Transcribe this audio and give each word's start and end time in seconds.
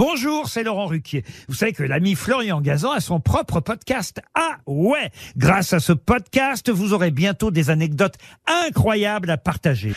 Bonjour, 0.00 0.48
c'est 0.48 0.62
Laurent 0.62 0.86
Ruquier. 0.86 1.24
Vous 1.46 1.54
savez 1.54 1.74
que 1.74 1.82
l'ami 1.82 2.14
Florian 2.14 2.62
Gazan 2.62 2.92
a 2.92 3.00
son 3.00 3.20
propre 3.20 3.60
podcast. 3.60 4.22
Ah 4.34 4.56
ouais 4.66 5.10
Grâce 5.36 5.74
à 5.74 5.78
ce 5.78 5.92
podcast, 5.92 6.70
vous 6.70 6.94
aurez 6.94 7.10
bientôt 7.10 7.50
des 7.50 7.68
anecdotes 7.68 8.14
incroyables 8.46 9.28
à 9.28 9.36
partager. 9.36 9.92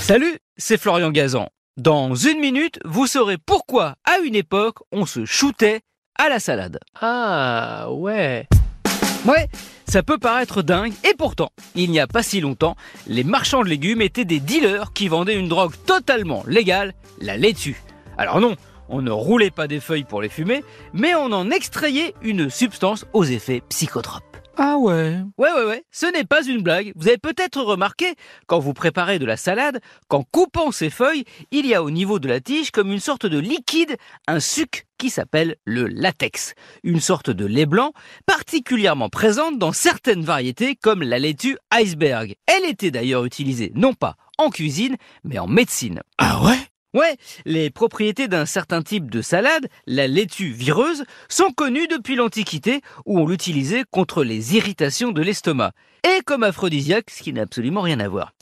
Salut, 0.00 0.38
c'est 0.56 0.80
Florian 0.80 1.10
Gazan. 1.10 1.50
Dans 1.76 2.14
une 2.14 2.40
minute, 2.40 2.80
vous 2.86 3.06
saurez 3.06 3.36
pourquoi, 3.36 3.96
à 4.06 4.20
une 4.20 4.36
époque, 4.36 4.78
on 4.92 5.04
se 5.04 5.26
shootait 5.26 5.82
à 6.18 6.30
la 6.30 6.40
salade. 6.40 6.78
Ah, 6.98 7.88
ouais. 7.90 8.48
Ouais, 9.26 9.48
ça 9.86 10.02
peut 10.02 10.16
paraître 10.16 10.62
dingue, 10.62 10.94
et 11.04 11.14
pourtant, 11.14 11.50
il 11.74 11.90
n'y 11.90 12.00
a 12.00 12.06
pas 12.06 12.22
si 12.22 12.40
longtemps, 12.40 12.74
les 13.06 13.22
marchands 13.22 13.62
de 13.62 13.68
légumes 13.68 14.00
étaient 14.00 14.24
des 14.24 14.40
dealers 14.40 14.94
qui 14.94 15.08
vendaient 15.08 15.38
une 15.38 15.48
drogue 15.48 15.74
totalement 15.84 16.42
légale, 16.46 16.94
la 17.20 17.36
laitue. 17.36 17.82
Alors 18.16 18.40
non, 18.40 18.56
on 18.88 19.02
ne 19.02 19.10
roulait 19.10 19.50
pas 19.50 19.66
des 19.66 19.80
feuilles 19.80 20.04
pour 20.04 20.22
les 20.22 20.30
fumer, 20.30 20.64
mais 20.94 21.14
on 21.14 21.32
en 21.32 21.50
extrayait 21.50 22.14
une 22.22 22.48
substance 22.48 23.04
aux 23.12 23.24
effets 23.24 23.62
psychotropes. 23.68 24.29
Ah 24.56 24.76
ouais. 24.76 25.18
Ouais, 25.38 25.52
ouais, 25.52 25.64
ouais, 25.64 25.84
ce 25.90 26.06
n'est 26.06 26.24
pas 26.24 26.42
une 26.42 26.62
blague. 26.62 26.92
Vous 26.96 27.08
avez 27.08 27.18
peut-être 27.18 27.62
remarqué, 27.62 28.14
quand 28.46 28.58
vous 28.58 28.74
préparez 28.74 29.18
de 29.18 29.24
la 29.24 29.36
salade, 29.36 29.80
qu'en 30.08 30.22
coupant 30.22 30.70
ces 30.70 30.90
feuilles, 30.90 31.24
il 31.50 31.66
y 31.66 31.74
a 31.74 31.82
au 31.82 31.90
niveau 31.90 32.18
de 32.18 32.28
la 32.28 32.40
tige 32.40 32.70
comme 32.70 32.90
une 32.92 33.00
sorte 33.00 33.26
de 33.26 33.38
liquide, 33.38 33.96
un 34.26 34.40
suc 34.40 34.86
qui 34.98 35.08
s'appelle 35.08 35.56
le 35.64 35.86
latex. 35.86 36.54
Une 36.82 37.00
sorte 37.00 37.30
de 37.30 37.46
lait 37.46 37.64
blanc, 37.64 37.92
particulièrement 38.26 39.08
présente 39.08 39.58
dans 39.58 39.72
certaines 39.72 40.24
variétés 40.24 40.76
comme 40.76 41.02
la 41.02 41.18
laitue 41.18 41.56
iceberg. 41.72 42.34
Elle 42.46 42.68
était 42.68 42.90
d'ailleurs 42.90 43.24
utilisée 43.24 43.72
non 43.74 43.94
pas 43.94 44.16
en 44.36 44.50
cuisine, 44.50 44.96
mais 45.24 45.38
en 45.38 45.46
médecine. 45.46 46.00
Ah 46.18 46.42
ouais? 46.44 46.58
Ouais, 46.92 47.16
les 47.44 47.70
propriétés 47.70 48.26
d'un 48.26 48.46
certain 48.46 48.82
type 48.82 49.12
de 49.12 49.22
salade, 49.22 49.68
la 49.86 50.08
laitue 50.08 50.50
vireuse, 50.50 51.04
sont 51.28 51.52
connues 51.52 51.86
depuis 51.86 52.16
l'Antiquité 52.16 52.80
où 53.06 53.20
on 53.20 53.26
l'utilisait 53.26 53.84
contre 53.92 54.24
les 54.24 54.56
irritations 54.56 55.12
de 55.12 55.22
l'estomac 55.22 55.70
et 56.02 56.20
comme 56.22 56.42
aphrodisiaque, 56.42 57.10
ce 57.10 57.22
qui 57.22 57.32
n'a 57.32 57.42
absolument 57.42 57.82
rien 57.82 58.00
à 58.00 58.08
voir. 58.08 58.32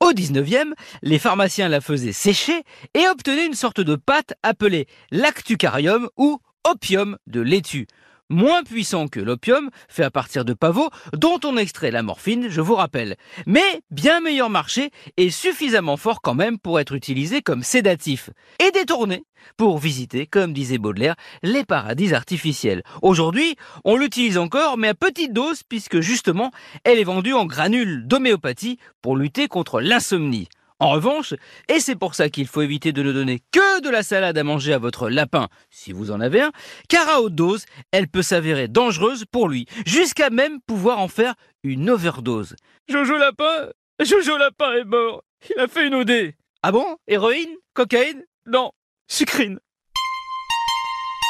Au 0.00 0.12
19e, 0.12 0.72
les 1.02 1.18
pharmaciens 1.18 1.68
la 1.68 1.82
faisaient 1.82 2.12
sécher 2.12 2.62
et 2.94 3.06
obtenaient 3.08 3.44
une 3.44 3.52
sorte 3.52 3.82
de 3.82 3.94
pâte 3.94 4.32
appelée 4.42 4.86
lactucarium 5.10 6.08
ou 6.16 6.38
opium 6.64 7.18
de 7.26 7.42
laitue 7.42 7.88
moins 8.28 8.62
puissant 8.62 9.08
que 9.08 9.20
l'opium, 9.20 9.70
fait 9.88 10.04
à 10.04 10.10
partir 10.10 10.44
de 10.44 10.52
pavots, 10.52 10.90
dont 11.12 11.40
on 11.44 11.56
extrait 11.56 11.90
la 11.90 12.02
morphine, 12.02 12.48
je 12.48 12.60
vous 12.60 12.74
rappelle. 12.74 13.16
Mais 13.46 13.82
bien 13.90 14.20
meilleur 14.20 14.50
marché 14.50 14.90
et 15.16 15.30
suffisamment 15.30 15.96
fort 15.96 16.20
quand 16.20 16.34
même 16.34 16.58
pour 16.58 16.80
être 16.80 16.94
utilisé 16.94 17.42
comme 17.42 17.62
sédatif. 17.62 18.30
Et 18.60 18.70
détourné 18.70 19.24
pour 19.56 19.78
visiter, 19.78 20.26
comme 20.26 20.52
disait 20.52 20.78
Baudelaire, 20.78 21.14
les 21.42 21.64
paradis 21.64 22.12
artificiels. 22.12 22.82
Aujourd'hui, 23.02 23.56
on 23.84 23.96
l'utilise 23.96 24.38
encore, 24.38 24.76
mais 24.76 24.88
à 24.88 24.94
petite 24.94 25.32
dose, 25.32 25.62
puisque 25.62 26.00
justement, 26.00 26.50
elle 26.84 26.98
est 26.98 27.04
vendue 27.04 27.34
en 27.34 27.46
granules 27.46 28.06
d'homéopathie 28.06 28.78
pour 29.00 29.16
lutter 29.16 29.48
contre 29.48 29.80
l'insomnie. 29.80 30.48
En 30.80 30.90
revanche, 30.90 31.34
et 31.68 31.80
c'est 31.80 31.96
pour 31.96 32.14
ça 32.14 32.28
qu'il 32.28 32.46
faut 32.46 32.62
éviter 32.62 32.92
de 32.92 33.02
ne 33.02 33.12
donner 33.12 33.40
que 33.50 33.80
de 33.80 33.90
la 33.90 34.04
salade 34.04 34.38
à 34.38 34.44
manger 34.44 34.72
à 34.72 34.78
votre 34.78 35.10
lapin, 35.10 35.48
si 35.70 35.92
vous 35.92 36.12
en 36.12 36.20
avez 36.20 36.40
un, 36.40 36.52
car 36.88 37.08
à 37.08 37.20
haute 37.20 37.34
dose, 37.34 37.64
elle 37.90 38.06
peut 38.06 38.22
s'avérer 38.22 38.68
dangereuse 38.68 39.24
pour 39.30 39.48
lui, 39.48 39.66
jusqu'à 39.86 40.30
même 40.30 40.60
pouvoir 40.66 41.00
en 41.00 41.08
faire 41.08 41.34
une 41.64 41.90
overdose. 41.90 42.54
Jojo 42.88 43.16
Lapin 43.18 43.70
Jojo 44.00 44.38
Lapin 44.38 44.72
est 44.74 44.84
mort. 44.84 45.24
Il 45.50 45.60
a 45.60 45.66
fait 45.66 45.86
une 45.86 45.94
OD 45.94 46.32
Ah 46.62 46.70
bon? 46.70 46.96
Héroïne? 47.08 47.54
Cocaïne? 47.74 48.22
Non, 48.46 48.70
sucrine. 49.08 49.58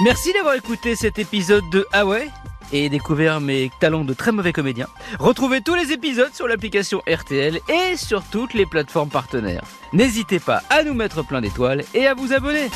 Merci 0.04 0.32
d'avoir 0.34 0.54
écouté 0.54 0.94
cet 0.94 1.18
épisode 1.18 1.64
de 1.72 1.86
Ah 1.92 2.06
ouais? 2.06 2.28
Et 2.72 2.88
découvert 2.88 3.40
mes 3.40 3.70
talents 3.80 4.04
de 4.04 4.14
très 4.14 4.32
mauvais 4.32 4.52
comédien. 4.52 4.86
Retrouvez 5.18 5.60
tous 5.60 5.74
les 5.74 5.92
épisodes 5.92 6.34
sur 6.34 6.48
l'application 6.48 7.02
RTL 7.08 7.60
et 7.68 7.96
sur 7.96 8.22
toutes 8.24 8.54
les 8.54 8.66
plateformes 8.66 9.10
partenaires. 9.10 9.64
N'hésitez 9.92 10.38
pas 10.38 10.62
à 10.70 10.82
nous 10.82 10.94
mettre 10.94 11.24
plein 11.24 11.40
d'étoiles 11.40 11.84
et 11.94 12.06
à 12.06 12.14
vous 12.14 12.32
abonner. 12.32 12.68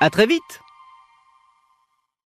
À 0.00 0.10
très 0.10 0.26
vite 0.26 0.63